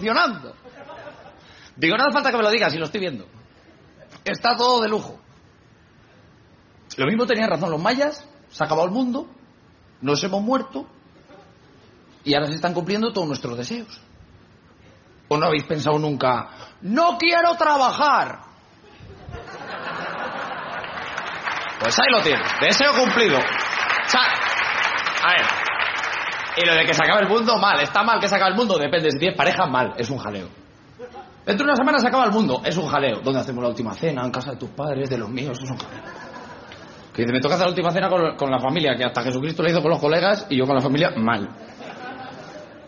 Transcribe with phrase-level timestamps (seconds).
[0.00, 0.54] Evolucionando.
[1.76, 3.26] Digo, no hace falta que me lo digas, si lo estoy viendo.
[4.24, 5.18] Está todo de lujo.
[6.96, 9.26] Lo mismo tenían razón los mayas, se ha acabado el mundo,
[10.00, 10.86] nos hemos muerto
[12.24, 14.00] y ahora se están cumpliendo todos nuestros deseos.
[15.28, 18.40] ¿O no habéis pensado nunca, no quiero trabajar?
[21.78, 23.38] Pues ahí lo tienes, deseo cumplido.
[23.38, 25.46] A ver,
[26.56, 27.80] y lo de que se acabe el mundo, mal.
[27.80, 29.10] Está mal que se acabe el mundo, depende.
[29.10, 29.94] Si tienes pareja, mal.
[29.96, 30.48] Es un jaleo.
[31.46, 33.20] Dentro de una semana se acaba el mundo, es un jaleo.
[33.22, 34.24] ¿Dónde hacemos la última cena?
[34.24, 36.02] En casa de tus padres, de los míos, es un jaleo.
[37.14, 39.70] Que dice, me toca hacer la última cena con, la familia, que hasta Jesucristo la
[39.70, 41.48] hizo con los colegas y yo con la familia, mal.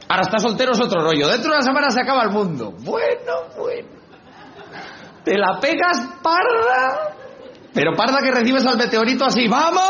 [0.08, 1.26] Ahora está soltero es otro rollo.
[1.28, 2.72] Dentro de una semana se acaba el mundo.
[2.80, 3.88] Bueno, bueno.
[5.24, 7.14] Te la pegas parda.
[7.72, 9.48] Pero parda que recibes al meteorito así.
[9.48, 9.80] ¡Vamos!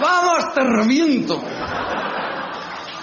[0.00, 1.40] ¡Vamos, te reviento!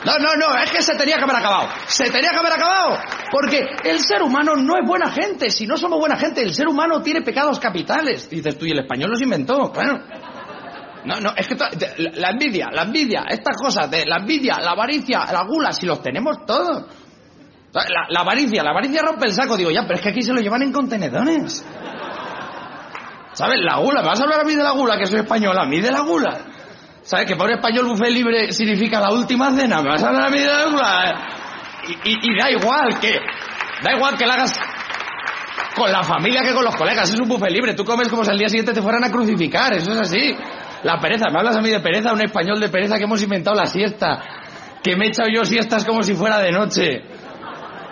[0.05, 1.69] No, no, no, es que se tenía que haber acabado.
[1.87, 2.99] Se tenía que haber acabado.
[3.31, 5.49] Porque el ser humano no es buena gente.
[5.49, 8.29] Si no somos buena gente, el ser humano tiene pecados capitales.
[8.29, 9.71] Dices tú, y el español los inventó.
[9.71, 9.99] Bueno.
[11.05, 11.55] No, no, es que
[11.97, 16.01] la envidia, la envidia, estas cosas, de la envidia, la avaricia, la gula, si los
[16.01, 16.85] tenemos todos.
[17.73, 19.57] La, avaricia, la avaricia rompe el saco.
[19.57, 21.65] Digo, ya, pero es que aquí se lo llevan en contenedores.
[23.33, 23.59] ¿Sabes?
[23.63, 25.57] La gula, ¿me vas a hablar a mí de la gula, que soy español?
[25.57, 26.39] A mí de la gula.
[27.03, 27.25] ¿Sabes?
[27.27, 29.81] Que para español buffet libre significa la última cena.
[29.81, 31.27] ¿Me vas a de la gula?
[31.87, 33.19] Y, y- y da igual que...
[33.83, 34.57] Da igual que la hagas
[35.75, 37.11] con la familia que con los colegas.
[37.13, 37.73] Es un buffet libre.
[37.73, 39.73] Tú comes como si al día siguiente te fueran a crucificar.
[39.73, 40.35] Eso es así.
[40.83, 41.25] La pereza.
[41.29, 42.13] ¿Me hablas a mí de pereza?
[42.13, 44.21] Un español de pereza que hemos inventado la siesta.
[44.81, 47.01] Que me he echado yo siestas como si fuera de noche.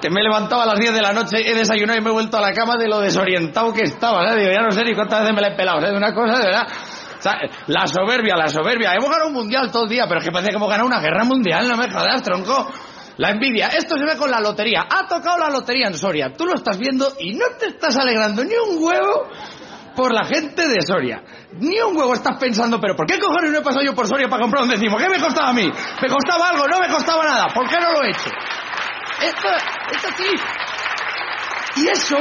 [0.02, 2.14] Que me he levantado a las 10 de la noche, he desayunado y me he
[2.14, 4.26] vuelto a la cama de lo desorientado que estaba.
[4.28, 4.44] ¿sabes?
[4.44, 5.80] Digo, ya no sé ni cuántas veces me la he pelado.
[5.82, 5.96] ¿sabes?
[5.96, 6.68] Una cosa, de verdad.
[7.68, 8.94] La soberbia, la soberbia.
[8.94, 11.00] Hemos ganado un mundial todo el día, pero es que parece que hemos ganado una
[11.00, 11.68] guerra mundial.
[11.68, 12.70] No me jodas, tronco.
[13.18, 13.68] La envidia.
[13.68, 14.86] Esto se ve con la lotería.
[14.90, 16.32] Ha tocado la lotería en Soria.
[16.36, 19.28] Tú lo estás viendo y no te estás alegrando ni un huevo
[19.96, 21.22] por la gente de Soria.
[21.60, 24.28] Ni un huevo estás pensando, pero ¿por qué cojones no he pasado yo por Soria
[24.28, 24.98] para comprar un décimo?
[24.98, 25.70] ¿Qué me costaba a mí?
[26.02, 26.68] ¿Me costaba algo?
[26.68, 27.48] No me costaba nada.
[27.54, 28.30] ¿Por qué no lo he hecho?
[29.22, 29.48] Esto,
[29.92, 31.82] esto sí.
[31.84, 32.18] Y eso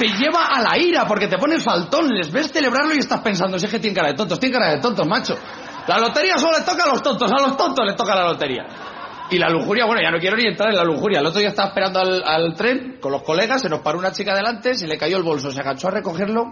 [0.00, 3.58] te lleva a la ira, porque te pones faltón, les ves celebrarlo y estás pensando,
[3.58, 5.36] si es que tienen cara de tontos, tienen cara de tontos, macho.
[5.86, 8.64] La lotería solo le toca a los tontos, a los tontos les toca la lotería.
[9.30, 11.20] Y la lujuria, bueno, ya no quiero ni entrar en la lujuria.
[11.20, 14.10] El otro día estaba esperando al, al tren con los colegas, se nos paró una
[14.10, 16.46] chica delante, se le cayó el bolso, se agachó a recogerlo.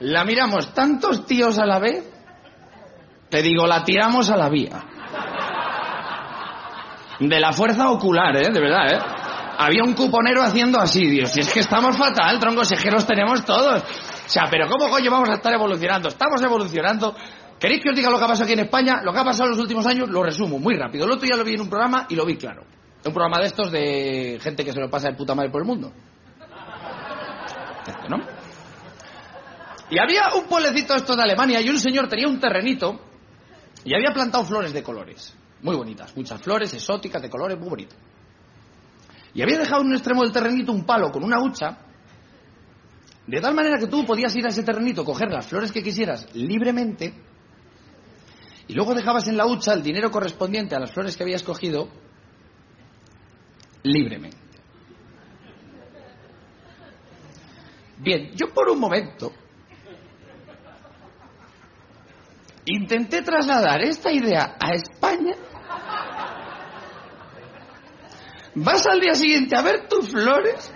[0.00, 2.10] La miramos tantos tíos a la vez,
[3.28, 4.82] te digo, la tiramos a la vía.
[7.20, 8.50] De la fuerza ocular, ¿eh?
[8.50, 9.15] De verdad, ¿eh?
[9.58, 12.90] Había un cuponero haciendo así, Dios, si es que estamos fatal, troncos, si es que
[12.90, 13.82] los tenemos todos.
[13.82, 16.08] O sea, pero ¿cómo coño vamos a estar evolucionando?
[16.08, 17.14] Estamos evolucionando.
[17.58, 19.00] ¿Queréis que os diga lo que ha pasado aquí en España?
[19.02, 21.06] Lo que ha pasado en los últimos años lo resumo muy rápido.
[21.06, 22.64] El otro día lo vi en un programa y lo vi claro.
[23.04, 25.66] Un programa de estos de gente que se lo pasa de puta madre por el
[25.66, 25.92] mundo.
[28.10, 28.18] ¿No?
[29.88, 33.00] Y había un pueblecito esto de Alemania y un señor tenía un terrenito
[33.84, 35.34] y había plantado flores de colores.
[35.62, 37.96] Muy bonitas, muchas flores exóticas de colores muy bonitas.
[39.36, 41.76] Y había dejado en un extremo del terrenito un palo con una hucha,
[43.26, 46.34] de tal manera que tú podías ir a ese terrenito, coger las flores que quisieras
[46.34, 47.12] libremente,
[48.66, 51.90] y luego dejabas en la hucha el dinero correspondiente a las flores que habías cogido
[53.82, 54.38] libremente.
[57.98, 59.32] Bien, yo por un momento
[62.64, 65.34] intenté trasladar esta idea a España
[68.56, 70.72] vas al día siguiente a ver tus flores.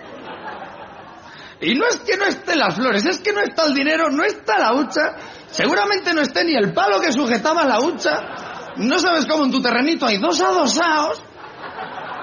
[1.59, 4.23] Y no es que no estén las flores, es que no está el dinero, no
[4.23, 5.15] está la hucha.
[5.47, 8.73] Seguramente no esté ni el palo que sujetaba la hucha.
[8.77, 11.21] No sabes cómo en tu terrenito hay dos adosados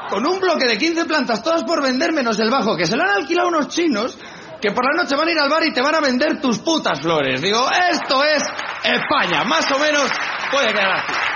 [0.08, 3.02] con un bloque de 15 plantas, todas por vender menos el bajo, que se lo
[3.02, 4.18] han alquilado unos chinos
[4.60, 6.58] que por la noche van a ir al bar y te van a vender tus
[6.58, 7.40] putas flores.
[7.40, 8.42] Digo, esto es
[8.82, 10.10] España, más o menos
[10.50, 11.27] puede quedar así.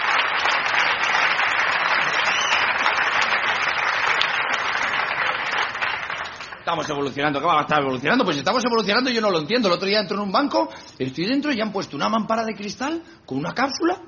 [6.63, 8.25] Estamos evolucionando, ¿qué va a estar evolucionando?
[8.25, 9.67] Pues estamos evolucionando yo no lo entiendo.
[9.67, 12.55] El otro día entro en un banco, estoy dentro y han puesto una mampara de
[12.55, 14.01] cristal con una cápsula.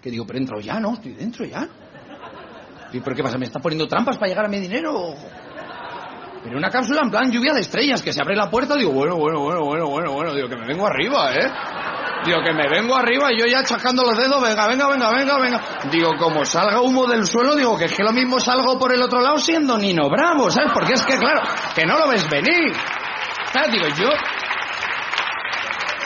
[0.00, 0.94] Que digo, pero entro ya, ¿no?
[0.94, 1.68] Estoy dentro ya.
[2.94, 3.36] ¿Y por qué pasa?
[3.36, 5.14] ¿Me está poniendo trampas para llegar a mi dinero?
[6.42, 9.16] Pero una cápsula en plan lluvia de estrellas, que se abre la puerta, digo, bueno,
[9.16, 11.52] bueno, bueno, bueno, bueno, bueno, digo que me vengo arriba, ¿eh?
[12.24, 15.38] Digo que me vengo arriba y yo ya chacando los dedos, venga, venga, venga, venga,
[15.38, 15.60] venga.
[15.90, 19.00] Digo, como salga humo del suelo, digo que es que lo mismo salgo por el
[19.02, 20.70] otro lado siendo Nino Bravo, ¿sabes?
[20.74, 21.40] Porque es que, claro,
[21.74, 22.74] que no lo ves venir.
[23.52, 23.72] ¿Sabes?
[23.72, 24.08] Digo, yo...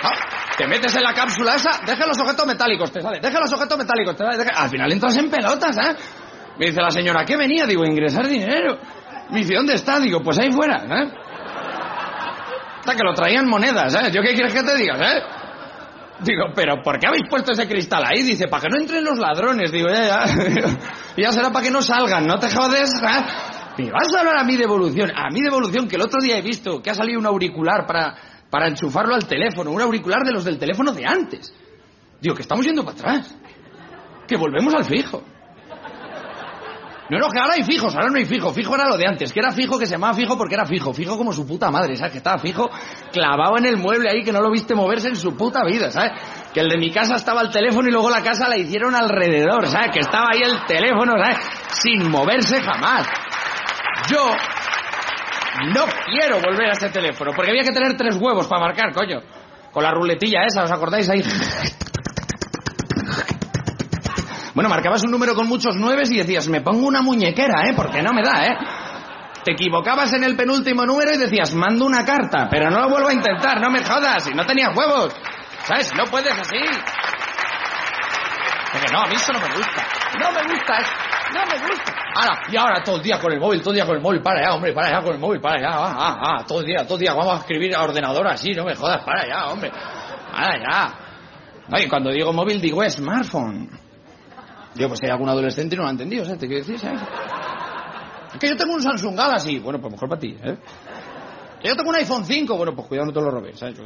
[0.05, 0.12] Ah,
[0.56, 3.76] te metes en la cápsula esa, deja los objetos metálicos, te sale, deja los objetos
[3.76, 4.62] metálicos, te sale, deja...
[4.62, 5.96] Al final entras en pelotas, ¿eh?
[6.58, 7.66] Me dice la señora, ¿qué venía?
[7.66, 8.78] Digo, ingresar dinero.
[9.31, 9.99] Me dice, ¿dónde está?
[9.99, 11.12] Digo, pues ahí fuera, ¿eh?
[12.78, 14.12] Hasta que lo traían monedas, ¿eh?
[14.12, 15.22] ¿Yo qué quieres que te diga, eh?
[16.20, 18.22] Digo, ¿pero por qué habéis puesto ese cristal ahí?
[18.22, 19.72] Dice, para que no entren los ladrones.
[19.72, 20.78] Digo, ya, ya.
[21.16, 22.93] ya será para que no salgan, no te jodes.
[23.76, 25.11] Me vas a hablar a mí de evolución.
[25.11, 27.84] A mí de evolución, que el otro día he visto que ha salido un auricular
[27.87, 28.14] para,
[28.49, 29.72] para enchufarlo al teléfono.
[29.72, 31.52] Un auricular de los del teléfono de antes.
[32.20, 33.37] Digo, que estamos yendo para atrás.
[34.28, 35.22] Que volvemos al fijo.
[37.10, 38.50] No, no, que ahora hay fijos, ahora no hay fijo.
[38.50, 40.92] Fijo era lo de antes, que era fijo, que se llamaba fijo porque era fijo.
[40.94, 42.12] Fijo como su puta madre, ¿sabes?
[42.12, 42.70] Que estaba fijo
[43.12, 46.12] clavado en el mueble ahí, que no lo viste moverse en su puta vida, ¿sabes?
[46.54, 49.66] Que el de mi casa estaba el teléfono y luego la casa la hicieron alrededor,
[49.66, 49.90] ¿sabes?
[49.92, 51.38] Que estaba ahí el teléfono, ¿sabes?
[51.72, 53.06] Sin moverse jamás.
[54.08, 54.24] Yo
[55.74, 59.20] no quiero volver a ese teléfono, porque había que tener tres huevos para marcar, coño.
[59.72, 61.22] Con la ruletilla esa, ¿os acordáis ahí?
[64.54, 67.72] Bueno, marcabas un número con muchos nueves y decías, me pongo una muñequera, ¿eh?
[67.74, 68.56] Porque no me da, ¿eh?
[69.44, 73.08] Te equivocabas en el penúltimo número y decías, mando una carta, pero no lo vuelvo
[73.08, 75.12] a intentar, no me jodas, y no tenías huevos.
[75.64, 75.92] ¿Sabes?
[75.94, 76.56] No puedes así.
[78.72, 79.86] Porque no, a mí eso no me gusta.
[80.20, 80.86] No me gusta, ¿eh?
[81.34, 81.94] no me gusta.
[82.14, 84.22] Ahora, y ahora todo el día con el móvil, todo el día con el móvil,
[84.22, 86.66] para allá, hombre, para allá con el móvil, para allá, ah, ah, ah, todo el
[86.66, 89.48] día, todo el día, vamos a escribir a ordenador así, no me jodas, para allá,
[89.48, 89.72] hombre,
[90.30, 90.94] para allá.
[91.72, 93.83] Oye, cuando digo móvil digo smartphone.
[94.75, 96.41] Yo, pues hay algún adolescente y no lo ha entendido, ¿sabes?
[96.41, 97.00] ¿Te quiero decir, sabes?
[98.32, 99.61] Es que yo tengo un Samsung Galaxy.
[99.61, 100.56] Bueno, pues mejor para ti, ¿eh?
[101.62, 102.56] Que yo tengo un iPhone 5.
[102.56, 103.76] Bueno, pues cuidado, no te lo robes, ¿sabes?
[103.76, 103.85] Yo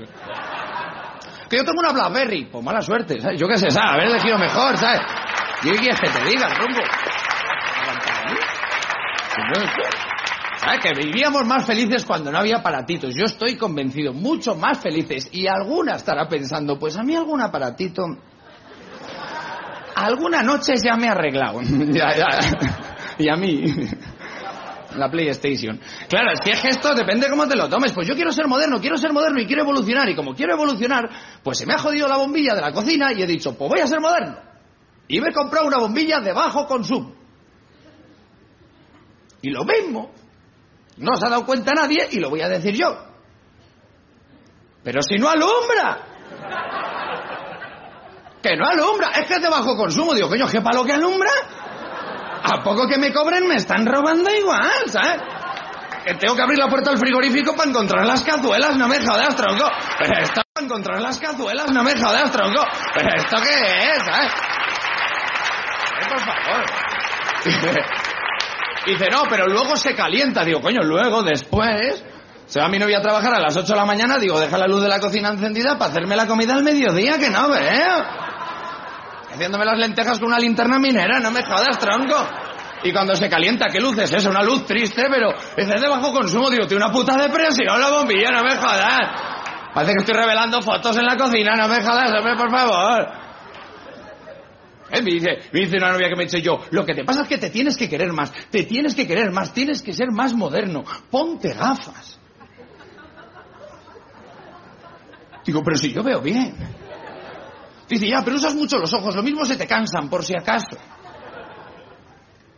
[1.48, 2.46] que yo tengo una BlackBerry.
[2.46, 3.40] Pues mala suerte, ¿sabes?
[3.40, 3.90] Yo qué sé, ¿sabes?
[3.90, 5.00] Haber elegido mejor, ¿sabes?
[5.62, 6.80] ¿Y qué quieres que te diga, rumbo?
[10.58, 10.80] ¿Sabes?
[10.80, 13.14] Que vivíamos más felices cuando no había aparatitos.
[13.14, 15.28] Yo estoy convencido, mucho más felices.
[15.32, 18.04] Y alguna estará pensando, pues a mí algún aparatito
[20.04, 21.60] alguna noche ya me he arreglado.
[21.90, 22.28] ya, ya.
[23.18, 23.64] Y a mí.
[24.94, 25.78] La PlayStation.
[26.08, 27.92] Claro, es que esto depende cómo te lo tomes.
[27.92, 30.08] Pues yo quiero ser moderno, quiero ser moderno y quiero evolucionar.
[30.08, 31.08] Y como quiero evolucionar,
[31.42, 33.80] pues se me ha jodido la bombilla de la cocina y he dicho, pues voy
[33.80, 34.36] a ser moderno.
[35.06, 37.14] Y me he comprado una bombilla de bajo consumo.
[39.42, 40.10] Y lo mismo.
[40.96, 42.96] No se ha dado cuenta nadie y lo voy a decir yo.
[44.82, 46.06] Pero si no alumbra.
[48.48, 50.14] Que no alumbra, es que es de bajo consumo.
[50.14, 51.30] Digo, coño, ¿qué palo que alumbra?
[52.42, 55.20] ¿A poco que me cobren me están robando igual, ¿sabes?
[56.02, 59.36] Que tengo que abrir la puerta del frigorífico para encontrar las cazuelas, no me jodas,
[59.36, 59.70] tronco.
[59.98, 62.64] Pero esto para encontrar las cazuelas, no me jodas, tronco.
[62.94, 64.32] Pero esto qué es, ¿sabes?
[66.00, 66.64] Eh, por favor.
[68.86, 70.42] Dice, no, pero luego se calienta.
[70.42, 72.02] Digo, coño, luego, después...
[72.46, 74.66] Se va mi novia a trabajar a las 8 de la mañana, digo, deja la
[74.66, 78.27] luz de la cocina encendida para hacerme la comida al mediodía, que no veo.
[79.38, 82.16] Haciéndome las lentejas con una linterna minera, no me jodas, tronco.
[82.82, 84.30] Y cuando se calienta, ¿qué luz es esa?
[84.30, 86.50] Una luz triste, pero es de bajo consumo.
[86.50, 88.98] Digo, tiene una puta depresión la bombilla, no me jodas.
[89.72, 93.08] Parece que estoy revelando fotos en la cocina, no me jodas, hombre, por favor.
[94.90, 97.22] Eh, me, dice, me dice una novia que me dice yo, lo que te pasa
[97.22, 100.10] es que te tienes que querer más, te tienes que querer más, tienes que ser
[100.10, 102.18] más moderno, ponte gafas.
[105.44, 106.87] Digo, pero si yo veo bien.
[107.88, 110.76] Dice, ya, pero usas mucho los ojos, lo mismo se te cansan, por si acaso.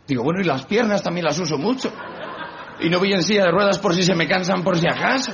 [0.07, 1.91] Digo, bueno, y las piernas también las uso mucho.
[2.81, 5.31] Y no voy en silla de ruedas por si se me cansan, por si acaso.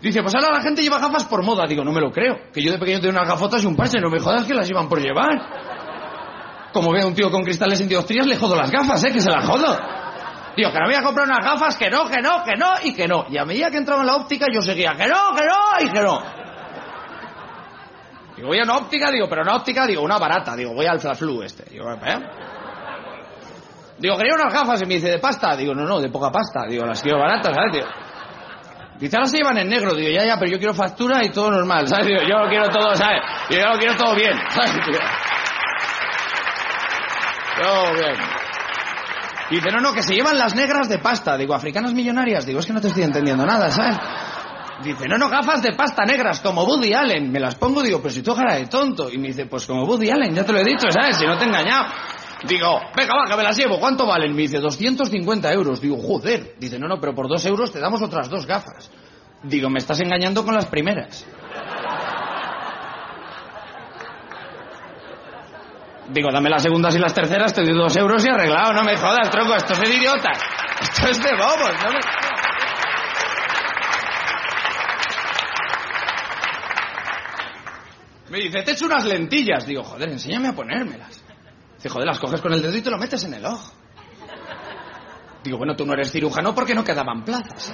[0.00, 1.66] Dice, pues ahora la gente lleva gafas por moda.
[1.68, 2.50] Digo, no me lo creo.
[2.52, 4.66] Que yo de pequeño tenía unas gafotas y un parche, no me jodas que las
[4.66, 6.72] llevan por llevar.
[6.72, 9.12] como veo a un tío con cristales en le jodo las gafas, ¿eh?
[9.12, 9.78] Que se las jodo.
[10.56, 12.94] Digo, que no voy a comprar unas gafas, que no, que no, que no y
[12.94, 13.26] que no.
[13.28, 15.92] Y a medida que entraba en la óptica, yo seguía, que no, que no y
[15.92, 16.45] que no.
[18.36, 20.54] Digo, voy a una óptica, digo, pero una óptica, digo, una barata.
[20.54, 21.64] Digo, voy al Flaflu este.
[21.70, 22.18] Digo, ¿eh?
[23.98, 25.56] Digo, quería unas gafas y me dice, ¿de pasta?
[25.56, 26.66] Digo, no, no, de poca pasta.
[26.68, 27.86] Digo, las quiero baratas, ¿sabes, tío?
[28.98, 29.94] Dice, ahora se llevan en negro.
[29.94, 32.06] Digo, ya, ya, pero yo quiero factura y todo normal, ¿sabes?
[32.06, 33.22] Digo, yo lo quiero todo, ¿sabes?
[33.48, 34.74] Digo, yo lo quiero todo bien, ¿sabes?
[34.74, 34.98] Digo,
[37.62, 38.16] yo, bien.
[39.48, 41.38] Dice, no, no, que se llevan las negras de pasta.
[41.38, 42.44] Digo, africanas millonarias.
[42.44, 43.96] Digo, es que no te estoy entendiendo nada, ¿sabes?
[44.82, 47.32] Dice, no, no, gafas de pasta negras, como Woody Allen.
[47.32, 49.10] Me las pongo, digo, pues si tú cara de tonto.
[49.10, 51.16] Y me dice, pues como Woody Allen, ya te lo he dicho, ¿sabes?
[51.16, 51.86] Si no te he engañado.
[52.46, 53.80] Digo, venga, va, que me las llevo.
[53.80, 54.34] ¿Cuánto valen?
[54.34, 55.80] Me dice, 250 euros.
[55.80, 56.54] Digo, joder.
[56.58, 58.90] Dice, no, no, pero por dos euros te damos otras dos gafas.
[59.42, 61.26] Digo, me estás engañando con las primeras.
[66.08, 68.72] Digo, dame las segundas y las terceras, te doy dos euros y arreglado.
[68.72, 70.38] No me jodas, tronco, esto es de idiotas.
[70.78, 71.98] Esto es de bobos, no me...
[78.36, 79.66] Me dice, te echo unas lentillas.
[79.66, 81.24] Digo, joder, enséñame a ponérmelas.
[81.76, 83.72] Dice, joder, las coges con el dedo y te lo metes en el ojo.
[85.42, 87.72] Digo, bueno, tú no eres cirujano porque no quedaban plazas.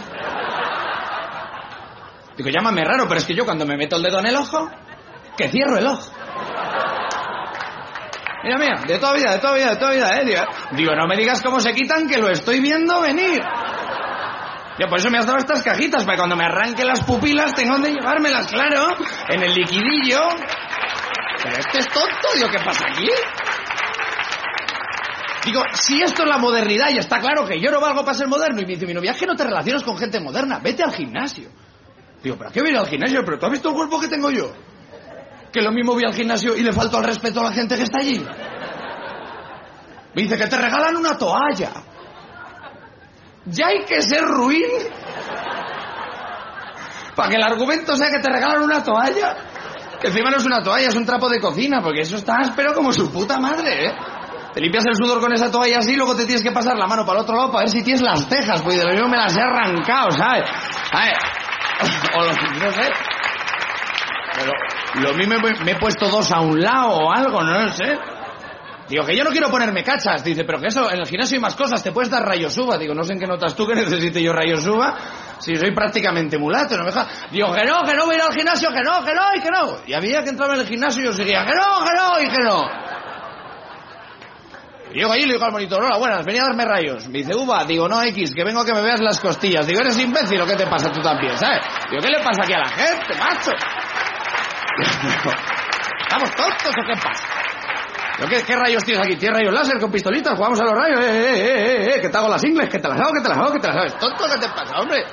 [2.37, 4.71] Digo, llámame raro, pero es que yo cuando me meto el dedo en el ojo,
[5.37, 6.13] que cierro el ojo.
[8.45, 10.25] Mira, mira, de toda vida, de toda vida, de toda vida, eh.
[10.25, 10.43] Digo,
[10.77, 13.43] digo, no me digas cómo se quitan, que lo estoy viendo venir.
[14.83, 17.79] Yo por eso me has dado estas cajitas, para cuando me arranque las pupilas tengo
[17.79, 18.89] de llevármelas, claro,
[19.29, 20.19] en el liquidillo.
[21.41, 23.07] Pero este es tonto, digo, ¿qué pasa aquí?
[25.45, 28.27] Digo, si esto es la modernidad y está claro que yo no valgo para ser
[28.27, 30.83] moderno, y me dice mi novia, es que no te relacionas con gente moderna, vete
[30.83, 31.49] al gimnasio.
[32.21, 33.25] Digo, ¿pero qué voy a ir al gimnasio?
[33.25, 34.53] ¿Pero tú has visto el cuerpo que tengo yo?
[35.53, 37.85] Que lo mismo voy al gimnasio y le falto al respeto a la gente que
[37.85, 38.19] está allí.
[40.13, 41.71] Me dice que te regalan una toalla.
[43.47, 44.63] Ya hay que ser ruin
[47.15, 49.37] para que el argumento sea que te regalan una toalla.
[50.01, 52.75] Que encima no es una toalla, es un trapo de cocina, porque eso está áspero
[52.75, 53.93] como su puta madre, ¿eh?
[54.53, 57.07] Te limpias el sudor con esa toalla así, luego te tienes que pasar la mano
[57.07, 59.17] para el otro lado para ver si tienes las cejas, pues de lo mismo me
[59.17, 60.45] las he arrancado, ¿sabes?
[60.91, 61.19] ¿Sabes?
[62.15, 62.91] O lo, no sé.
[64.35, 64.53] Pero
[64.95, 65.35] lo mismo
[65.65, 67.99] me, he puesto dos a un lado o algo, no sé.
[68.93, 70.23] Digo, que yo no quiero ponerme cachas.
[70.23, 72.77] Dice, pero que eso, en el gimnasio hay más cosas, te puedes dar rayos uva.
[72.77, 74.95] Digo, no sé en qué notas tú que necesite yo rayos uva,
[75.39, 77.09] si soy prácticamente mulato, no me deja.
[77.31, 79.41] Digo, que no, que no voy a ir al gimnasio, que no, que no y
[79.41, 79.79] que no.
[79.87, 82.29] Y a medida que entraba en el gimnasio yo seguía, que no, que no y
[82.37, 82.71] que no.
[84.93, 87.09] Y llego allí y le digo al monitor, hola, buenas, venía a darme rayos.
[87.09, 89.67] Me dice, uva, digo, no, X, que vengo a que me veas las costillas.
[89.67, 91.65] Digo, eres imbécil, ¿o qué te pasa tú también, sabes?
[91.89, 93.53] Digo, ¿qué le pasa aquí a la gente, macho?
[96.03, 97.32] ¿Estamos tontos o qué pasa?
[98.17, 99.17] ¿Pero qué, ¿Qué rayos tienes aquí?
[99.17, 100.37] ¿Tienes rayos láser con pistolitas?
[100.37, 101.01] ¿Jugamos a los rayos?
[101.01, 103.21] Eh, eh, eh, eh, eh, que te hago las ingles, que te las hago, que
[103.21, 103.87] te las hago, que te las hago.
[103.87, 105.05] ¿Es tonto qué te pasa, hombre?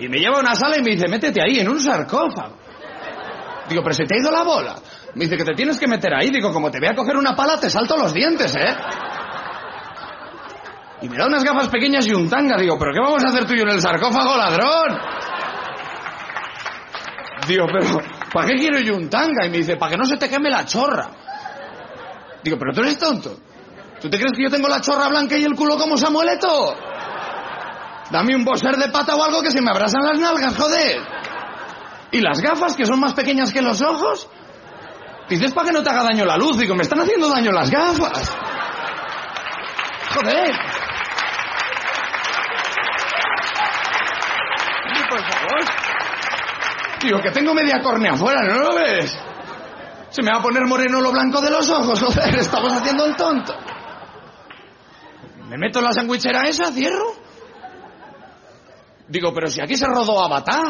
[0.00, 2.56] Y me lleva a una sala y me dice, métete ahí, en un sarcófago.
[3.68, 4.76] Digo, pero se te ha ido la bola.
[5.14, 6.30] Me dice que te tienes que meter ahí.
[6.30, 8.76] Digo, como te voy a coger una pala, te salto los dientes, ¿eh?
[11.02, 12.56] Y me da unas gafas pequeñas y un tanga.
[12.56, 14.98] Digo, ¿pero qué vamos a hacer tú y yo en el sarcófago, ladrón?
[17.46, 19.46] Digo, pero ¿para qué quiero yo un tanga?
[19.46, 21.10] Y me dice, para que no se te queme la chorra.
[22.42, 23.36] Digo, pero tú eres tonto.
[24.00, 26.76] ¿Tú te crees que yo tengo la chorra blanca y el culo como Samueleto?
[28.10, 31.00] Dame un boser de pata o algo que se me abrasan las nalgas, joder.
[32.10, 34.28] ¿Y las gafas, que son más pequeñas que los ojos?
[35.28, 36.56] Dices para que no te haga daño la luz.
[36.56, 38.32] Digo, me están haciendo daño las gafas.
[40.14, 40.54] Joder.
[45.10, 45.87] Por favor.
[47.02, 49.16] Digo, que tengo media córnea afuera, ¿no lo ves?
[50.10, 53.16] Se me va a poner moreno lo blanco de los ojos, joder, estamos haciendo el
[53.16, 53.54] tonto.
[55.48, 57.12] Me meto en la sandwichera esa, cierro.
[59.08, 60.66] Digo, pero si aquí se rodó Avatar.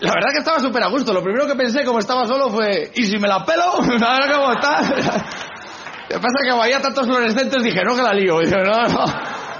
[0.00, 1.12] La verdad que estaba súper a gusto.
[1.12, 3.64] Lo primero que pensé, como estaba solo, fue, ¿y si me la pelo?
[4.06, 4.82] A ver cómo está.
[4.82, 8.40] Lo que pasa es que había tantos fluorescentes, dije, no, que la lío.
[8.42, 9.04] No, no.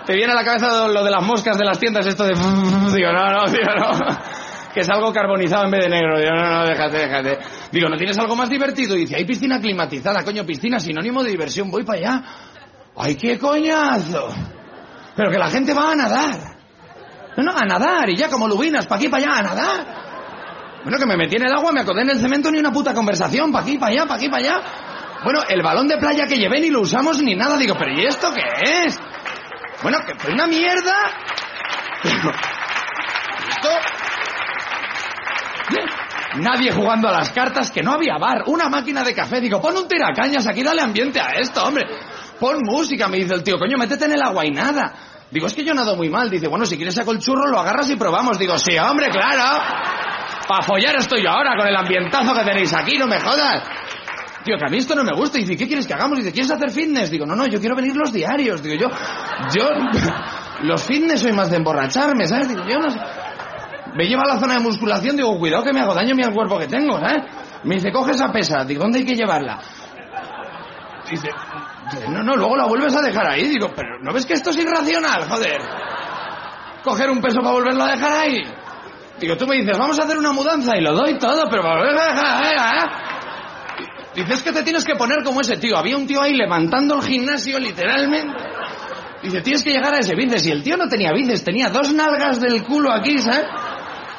[0.09, 2.31] Te viene a la cabeza lo de las moscas de las tiendas, esto de...
[2.97, 4.17] Digo, no, no, digo, no.
[4.73, 6.19] Que es algo carbonizado en vez de negro.
[6.19, 7.39] Digo, no, no, déjate, déjate.
[7.71, 8.95] Digo, ¿no tienes algo más divertido?
[8.95, 12.23] Dice, hay piscina climatizada, coño, piscina, sinónimo de diversión, voy para allá.
[12.97, 14.29] ¡Ay, qué coñazo!
[15.15, 16.57] Pero que la gente va a nadar.
[17.37, 19.87] No, no, a nadar, y ya como lubinas, para aquí, para allá, a nadar.
[20.85, 22.95] Bueno, que me metí en el agua, me acordé en el cemento, ni una puta
[22.95, 24.63] conversación, para aquí, para allá, para aquí, para allá.
[25.23, 27.59] Bueno, el balón de playa que llevé ni lo usamos ni nada.
[27.59, 28.99] Digo, ¿pero y esto qué es?
[29.83, 30.95] Bueno, que fue una mierda.
[32.03, 32.31] Pero,
[33.49, 33.69] esto...
[36.37, 39.41] nadie jugando a las cartas, que no había bar, una máquina de café.
[39.41, 41.87] Digo, pon un tiracañas aquí, dale ambiente a esto, hombre.
[42.39, 44.93] Pon música, me dice el tío, coño, métete en el agua y nada.
[45.31, 46.31] Digo, es que yo nado muy mal.
[46.31, 48.39] Dice, bueno, si quieres saco el churro, lo agarras y probamos.
[48.39, 49.63] Digo, sí, hombre, claro.
[50.49, 53.63] Pa' follar estoy yo ahora con el ambientazo que tenéis aquí, no me jodas.
[54.49, 55.37] Tío, que a mí esto no me gusta.
[55.37, 56.17] Dice, ¿qué quieres que hagamos?
[56.17, 57.11] Dice, ¿quieres hacer fitness?
[57.11, 58.63] Digo, no, no, yo quiero venir los diarios.
[58.63, 58.89] Digo, yo,
[59.55, 59.69] yo,
[60.63, 62.49] los fitness soy más de emborracharme, ¿sabes?
[62.49, 62.99] Digo, yo no sé.
[63.95, 66.33] Me lleva a la zona de musculación, digo, cuidado que me hago daño a al
[66.33, 67.25] cuerpo que tengo, ¿sabes?
[67.65, 68.65] Me dice, coge esa pesa.
[68.65, 69.59] Digo, ¿dónde hay que llevarla?
[71.11, 71.29] Dice,
[72.09, 73.49] no, no, luego la vuelves a dejar ahí.
[73.49, 75.61] Digo, pero ¿no ves que esto es irracional, joder?
[76.83, 78.43] Coger un peso para volverlo a dejar ahí.
[79.21, 81.81] Digo, tú me dices, vamos a hacer una mudanza y lo doy todo, pero para
[81.81, 83.18] volverlo a dejar ahí, ¿eh?
[84.19, 85.77] Dices que te tienes que poner como ese tío.
[85.77, 88.35] Había un tío ahí levantando el gimnasio, literalmente.
[89.23, 90.47] Dice, tienes que llegar a ese bíceps.
[90.47, 93.47] Y el tío no tenía bíceps, tenía dos nalgas del culo aquí, ¿sabes?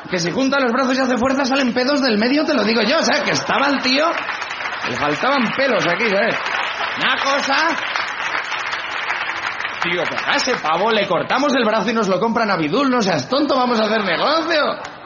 [0.10, 2.82] Que si junta los brazos y hace fuerza salen pedos del medio, te lo digo
[2.82, 3.22] yo, ¿sabes?
[3.24, 4.06] Que estaba el tío,
[4.90, 6.36] le faltaban pelos aquí, ¿sabes?
[7.04, 7.76] Una cosa...
[9.84, 12.90] Tío, pero a ese pavo le cortamos el brazo y nos lo compran a Bidul,
[12.90, 14.99] no seas tonto, vamos a hacer negocio.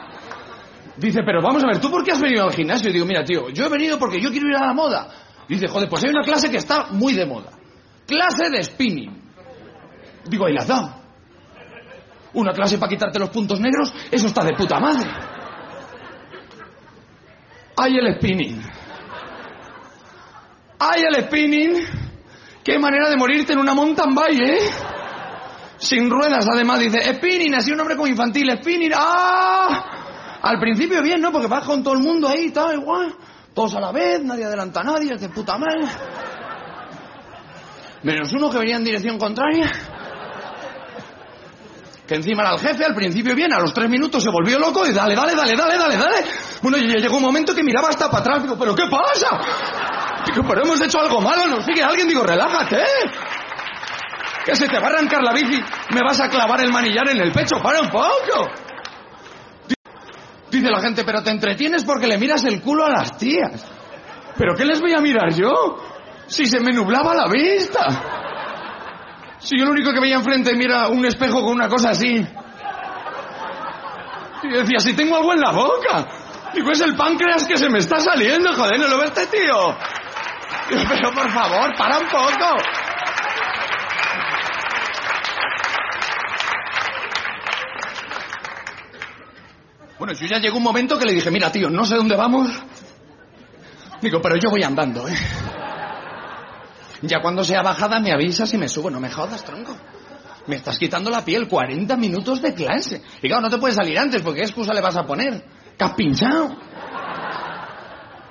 [0.96, 2.88] Dice, pero vamos a ver, ¿tú por qué has venido al gimnasio?
[2.90, 5.08] Y digo, mira, tío, yo he venido porque yo quiero ir a la moda.
[5.48, 7.50] Dice, joder, pues hay una clase que está muy de moda.
[8.06, 9.22] Clase de spinning.
[10.26, 11.00] Digo, ahí la da.
[12.34, 15.10] Una clase para quitarte los puntos negros, eso está de puta madre.
[17.76, 18.62] Hay el spinning.
[20.78, 21.86] Hay el spinning.
[22.62, 24.58] Qué manera de morirte en una mountain bike, ¿eh?
[25.76, 29.83] Sin ruedas, además, dice, spinning, así un nombre como infantil, spinning, ¡ah!
[30.44, 31.32] Al principio bien, ¿no?
[31.32, 33.14] Porque vas con todo el mundo ahí, tal, igual.
[33.54, 35.88] Todos a la vez, nadie adelanta a nadie, es de puta madre.
[38.02, 39.72] Menos uno que venía en dirección contraria.
[42.06, 44.86] Que encima era el jefe, al principio bien, a los tres minutos se volvió loco
[44.86, 46.16] y dale, dale, dale, dale, dale, dale.
[46.60, 49.40] Bueno, y llegó un momento que miraba hasta para atrás, digo, ¿pero qué pasa?
[50.26, 52.84] Digo, pero hemos hecho algo malo, nos sigue alguien, digo, relájate.
[54.44, 57.22] Que se te va a arrancar la bici, me vas a clavar el manillar en
[57.22, 58.63] el pecho, para un poco.
[60.54, 63.66] Dice la gente, pero te entretienes porque le miras el culo a las tías.
[64.36, 65.50] ¿Pero qué les voy a mirar yo?
[66.28, 67.88] Si se me nublaba la vista.
[69.40, 72.24] Si yo lo único que veía enfrente mira un espejo con una cosa así.
[74.44, 76.06] Y decía, si tengo algo en la boca.
[76.54, 79.76] Digo, es el páncreas que se me está saliendo, joder, ¿no lo ves tío?
[80.68, 82.56] Pero por favor, para un poco.
[89.98, 92.50] Bueno, yo ya llegó un momento que le dije, mira, tío, no sé dónde vamos.
[94.00, 95.14] Digo, pero yo voy andando, ¿eh?
[97.02, 98.90] Ya cuando sea bajada me avisas y me subo.
[98.90, 99.76] No me jodas, tronco.
[100.46, 103.02] Me estás quitando la piel 40 minutos de clase.
[103.22, 105.44] Y claro, no te puedes salir antes porque ¿qué excusa le vas a poner?
[105.78, 106.54] ¿Que has pinchado?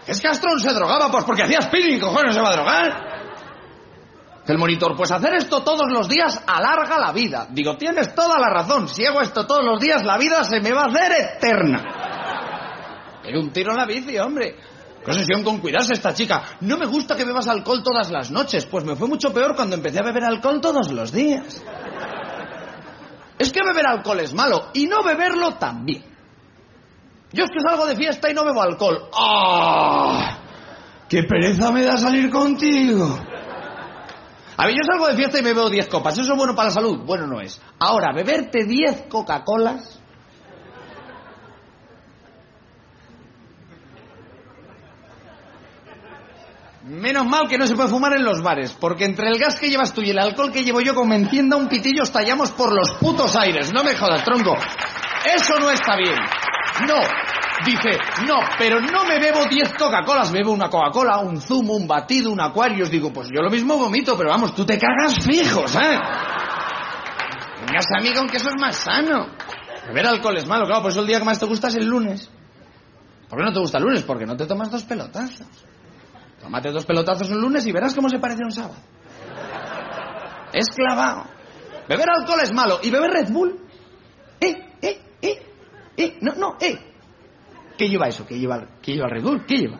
[0.06, 3.13] Es que Astron se drogaba, pues porque hacía spinning, cojones se va a drogar.
[4.46, 7.48] El monitor, pues hacer esto todos los días alarga la vida.
[7.50, 8.90] Digo, tienes toda la razón.
[8.90, 13.20] Si hago esto todos los días, la vida se me va a hacer eterna.
[13.24, 14.58] Pero un tiro en la bici, hombre.
[15.04, 16.44] Concesión con cuidarse esta chica.
[16.62, 18.66] No me gusta que bebas alcohol todas las noches.
[18.66, 21.64] Pues me fue mucho peor cuando empecé a beber alcohol todos los días.
[23.40, 26.04] Es que beber alcohol es malo y no beberlo también.
[27.32, 29.10] Yo es que salgo de fiesta y no bebo alcohol.
[29.18, 30.38] ¡Ah!
[31.10, 33.20] ¡Qué pereza me da salir contigo!
[34.58, 36.18] A ver, yo salgo de fiesta y me bebo 10 copas.
[36.18, 37.00] ¿Eso es bueno para la salud?
[37.06, 37.62] Bueno, no es.
[37.80, 40.00] Ahora, beberte 10 Coca-Colas...
[46.86, 49.70] Menos mal que no se puede fumar en los bares, porque entre el gas que
[49.70, 52.92] llevas tú y el alcohol que llevo yo, como encienda un pitillo, estallamos por los
[52.96, 53.72] putos aires.
[53.74, 54.54] No me jodas, tronco.
[55.26, 56.18] Eso no está bien.
[56.86, 56.96] No.
[57.66, 62.32] Dice, no, pero no me bebo 10 Coca-Colas, bebo una Coca-Cola, un zumo, un batido,
[62.32, 62.90] un Aquarius.
[62.90, 66.00] Digo, pues yo lo mismo vomito, pero vamos, tú te cagas fijos, ¿eh?
[67.66, 69.28] Vengas a mí con que eso es más sano.
[69.88, 71.86] Beber alcohol es malo, claro, por eso el día que más te gusta es el
[71.86, 72.30] lunes.
[73.30, 74.04] ¿Por qué no te gusta el lunes?
[74.04, 75.48] Porque no te tomas dos pelotazos.
[76.42, 78.76] Tómate dos pelotazos un lunes y verás cómo se parece un sábado.
[80.52, 81.26] Es clavado.
[81.88, 82.80] Beber alcohol es malo.
[82.84, 83.60] ¿Y beber Red Bull?
[84.40, 84.56] ¿Eh?
[84.82, 85.02] ¿Eh?
[85.22, 85.46] ¿Eh?
[85.98, 86.18] ¿Eh?
[86.22, 86.93] No, no, ¿eh?
[87.78, 88.26] ¿Qué lleva eso?
[88.26, 89.46] ¿Qué lleva, ¿Qué lleva Bull?
[89.46, 89.80] ¿Qué lleva?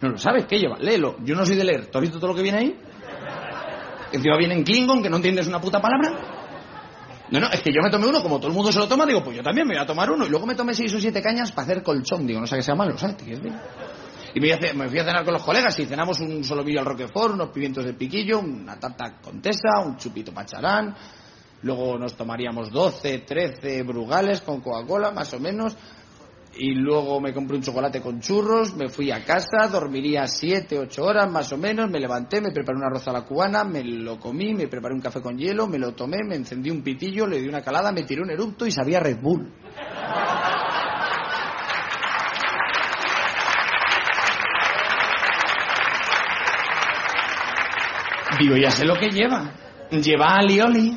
[0.00, 0.78] No lo sabes, ¿qué lleva?
[0.78, 1.16] Léelo.
[1.24, 1.86] Yo no soy de leer.
[1.86, 2.76] ¿Tú has visto todo lo que viene ahí?
[4.12, 6.34] Encima viene en Klingon, que no entiendes una puta palabra.
[7.30, 9.06] No, no, es que yo me tomé uno, como todo el mundo se lo toma,
[9.06, 10.26] digo, pues yo también me voy a tomar uno.
[10.26, 12.26] Y luego me tomé seis o siete cañas para hacer colchón.
[12.26, 13.16] Digo, no sé que sea malo, ¿sabes?
[14.34, 17.34] Y me, me fui a cenar con los colegas y cenamos un solomillo al roquefort,
[17.34, 20.94] unos pimientos de piquillo, una tarta contesa, un chupito pacharán.
[21.62, 25.76] Luego nos tomaríamos 12, 13 brugales con Coca-Cola, más o menos.
[26.56, 31.04] Y luego me compré un chocolate con churros, me fui a casa, dormiría siete, ocho
[31.04, 34.20] horas más o menos, me levanté, me preparé una arroz a la cubana, me lo
[34.20, 37.40] comí, me preparé un café con hielo, me lo tomé, me encendí un pitillo, le
[37.40, 39.52] di una calada, me tiré un erupto y sabía Red Bull.
[48.38, 49.52] Digo, ya sé lo que lleva.
[49.90, 50.96] Lleva alioli.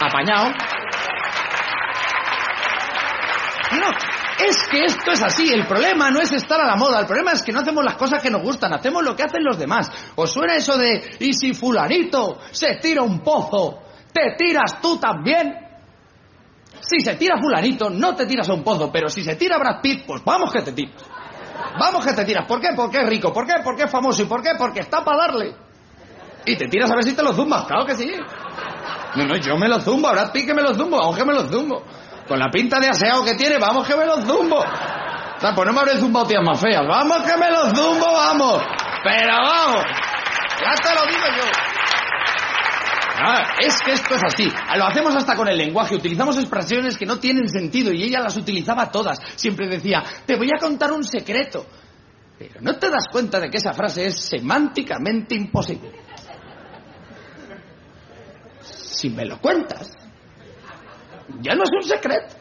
[0.00, 0.52] Apañado.
[3.72, 3.88] No,
[4.48, 5.52] es que esto es así.
[5.52, 7.00] El problema no es estar a la moda.
[7.00, 8.72] El problema es que no hacemos las cosas que nos gustan.
[8.72, 9.90] Hacemos lo que hacen los demás.
[10.14, 13.78] ¿Os suena eso de, y si fulanito se tira un pozo,
[14.12, 15.54] te tiras tú también?
[16.80, 18.90] Si se tira fulanito, no te tiras a un pozo.
[18.92, 21.02] Pero si se tira Brad Pitt, pues vamos que te tiras.
[21.78, 22.46] Vamos que te tiras.
[22.46, 22.68] ¿Por qué?
[22.74, 23.32] Porque es rico.
[23.32, 23.54] ¿Por qué?
[23.62, 24.22] Porque es famoso.
[24.22, 24.52] ¿Y por qué?
[24.56, 25.54] Porque está para darle.
[26.44, 27.64] Y te tiras a ver si te lo zumbas.
[27.66, 28.12] Claro que sí.
[29.16, 30.08] No, no, yo me lo zumbo.
[30.08, 30.98] Ahora que me lo zumbo.
[30.98, 31.82] Vamos que me lo zumbo.
[32.26, 34.58] Con la pinta de aseado que tiene, vamos que me lo zumbo.
[34.58, 36.86] O sea, pues no me habré zumbado tías más feas.
[36.86, 38.62] Vamos que me lo zumbo, vamos.
[39.04, 39.84] Pero vamos.
[40.60, 41.66] Ya te lo digo yo.
[43.18, 44.48] Ah, es que esto es así.
[44.76, 45.94] Lo hacemos hasta con el lenguaje.
[45.94, 49.18] Utilizamos expresiones que no tienen sentido y ella las utilizaba todas.
[49.36, 51.66] Siempre decía, te voy a contar un secreto.
[52.38, 55.92] Pero no te das cuenta de que esa frase es semánticamente imposible.
[58.60, 59.92] Si me lo cuentas,
[61.40, 62.34] ya no es un secreto.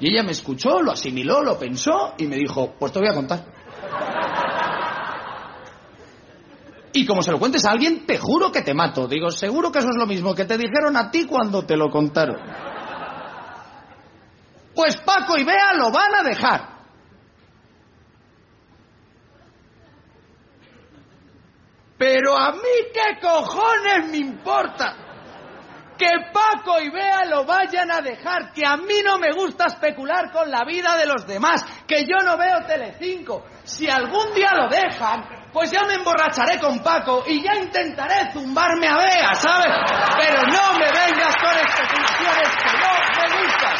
[0.00, 3.14] Y ella me escuchó, lo asimiló, lo pensó y me dijo, pues te voy a
[3.14, 3.44] contar.
[6.92, 9.06] Y como se lo cuentes a alguien, te juro que te mato.
[9.06, 11.90] Digo, seguro que eso es lo mismo que te dijeron a ti cuando te lo
[11.90, 12.36] contaron.
[14.74, 16.76] Pues Paco y Bea lo van a dejar.
[21.98, 25.05] Pero a mí qué cojones me importa
[25.96, 30.30] que Paco y Bea lo vayan a dejar, que a mí no me gusta especular
[30.30, 33.46] con la vida de los demás, que yo no veo Telecinco.
[33.64, 38.88] Si algún día lo dejan, pues ya me emborracharé con Paco y ya intentaré zumbarme
[38.88, 39.72] a Bea, ¿sabes?
[40.18, 43.76] Pero no me vengas con especulaciones que no me gustan.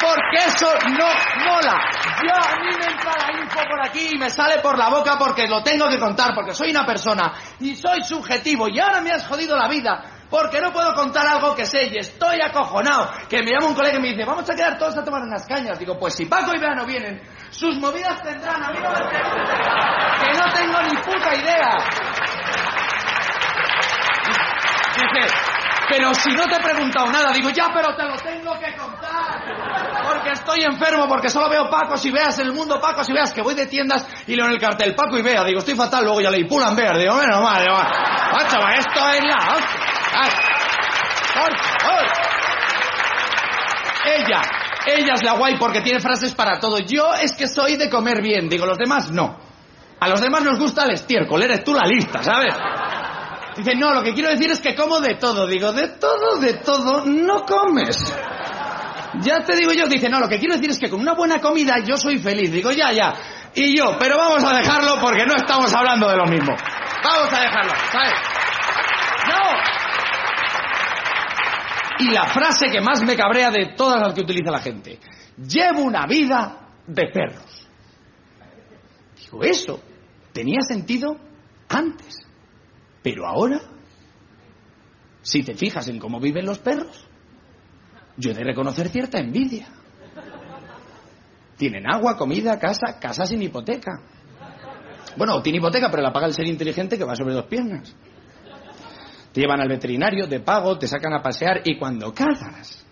[0.00, 1.06] Porque eso no
[1.46, 1.80] mola.
[2.22, 5.16] Yo a mí me entra la info por aquí y me sale por la boca
[5.18, 9.12] porque lo tengo que contar, porque soy una persona y soy subjetivo y ahora me
[9.12, 13.08] has jodido la vida porque no puedo contar algo que sé y estoy acojonado.
[13.28, 15.46] Que me llama un colega y me dice, vamos a quedar todos a tomar unas
[15.46, 15.78] cañas.
[15.78, 20.32] Digo, pues si Paco y Bea no vienen, sus movidas tendrán, a mí no Que
[20.36, 21.76] no tengo ni puta idea.
[24.96, 25.34] Dice,
[25.88, 30.02] pero si no te he preguntado nada, digo, ya, pero te lo tengo que contar.
[30.02, 33.32] Porque estoy enfermo, porque solo veo Paco y veas en el mundo Paco y veas
[33.32, 35.44] que voy de tiendas y leo en el cartel Paco y Bea.
[35.44, 36.98] Digo, estoy fatal, luego ya leí Pulan Bear.
[36.98, 39.83] Digo, menos mal, digo, macho, esto es la
[44.06, 44.42] Ella,
[44.86, 46.78] ella es la guay porque tiene frases para todo.
[46.78, 49.38] Yo es que soy de comer bien, digo, los demás no.
[50.00, 52.54] A los demás nos gusta el estiércol, eres tú la lista, ¿sabes?
[53.56, 55.46] Dice, no, lo que quiero decir es que como de todo.
[55.46, 58.12] Digo, de todo, de todo, no comes.
[59.20, 61.40] Ya te digo yo, dice, no, lo que quiero decir es que con una buena
[61.40, 62.50] comida yo soy feliz.
[62.50, 63.14] Digo, ya, ya.
[63.54, 66.54] Y yo, pero vamos a dejarlo porque no estamos hablando de lo mismo.
[67.04, 68.14] Vamos a dejarlo, ¿sabes?
[69.28, 69.73] No.
[71.98, 74.98] Y la frase que más me cabrea de todas las que utiliza la gente.
[75.36, 77.68] Llevo una vida de perros.
[79.20, 79.80] Digo, eso
[80.32, 81.16] tenía sentido
[81.68, 82.16] antes.
[83.02, 83.60] Pero ahora,
[85.22, 87.06] si te fijas en cómo viven los perros,
[88.16, 89.68] yo he de reconocer cierta envidia.
[91.56, 94.00] Tienen agua, comida, casa, casa sin hipoteca.
[95.16, 97.94] Bueno, tiene hipoteca, pero la paga el ser inteligente que va sobre dos piernas.
[99.34, 102.86] Te llevan al veterinario de pago, te sacan a pasear y cuando cagas.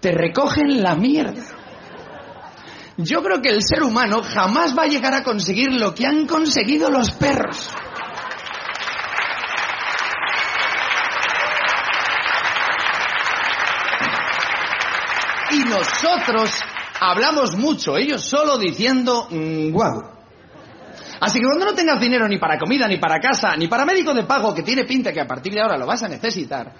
[0.00, 1.44] Te recogen la mierda.
[2.96, 6.26] Yo creo que el ser humano jamás va a llegar a conseguir lo que han
[6.26, 7.70] conseguido los perros.
[15.50, 16.50] Y nosotros
[17.10, 20.14] hablamos mucho, ellos solo diciendo mm, guau.
[21.20, 24.12] Así que cuando no tengas dinero ni para comida, ni para casa, ni para médico
[24.12, 26.72] de pago, que tiene pinta que a partir de ahora lo vas a necesitar,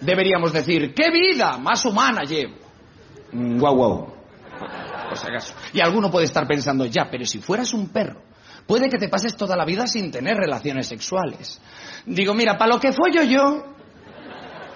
[0.00, 2.56] deberíamos decir, ¿qué vida más humana llevo?
[3.32, 4.14] Mm, guau, guau.
[5.08, 5.54] Por si acaso.
[5.72, 8.22] Y alguno puede estar pensando, ya, pero si fueras un perro,
[8.66, 11.60] puede que te pases toda la vida sin tener relaciones sexuales.
[12.06, 13.74] Digo, mira, para lo que follo yo,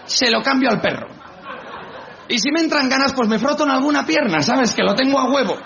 [0.05, 1.18] se lo cambio al perro.
[2.29, 4.75] Y si me entran ganas, pues me froto en alguna pierna, ¿sabes?
[4.75, 5.57] Que lo tengo a huevo.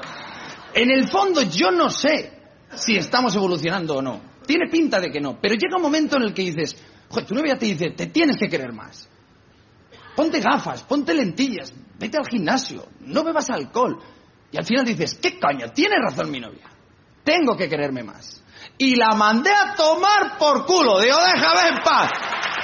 [0.74, 2.40] En el fondo yo no sé
[2.74, 4.20] si estamos evolucionando o no.
[4.46, 5.38] Tiene pinta de que no.
[5.40, 6.76] Pero llega un momento en el que dices,
[7.08, 9.08] joder, tu novia te dice, te tienes que querer más.
[10.14, 13.98] Ponte gafas, ponte lentillas, vete al gimnasio, no bebas alcohol.
[14.50, 15.70] Y al final dices, ¿qué coño?
[15.72, 16.68] Tiene razón mi novia.
[17.24, 18.42] Tengo que quererme más.
[18.78, 21.00] Y la mandé a tomar por culo.
[21.00, 22.10] Digo, déjame en paz.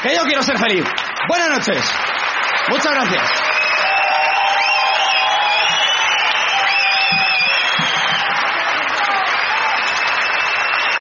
[0.02, 0.84] Que yo quiero ser feliz.
[1.28, 1.90] Buenas noches.
[2.68, 3.57] Muchas gracias.